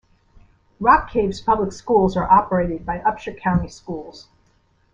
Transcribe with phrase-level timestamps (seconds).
[0.79, 4.29] Rock Cave's public schools are operated by Upshur County Schools.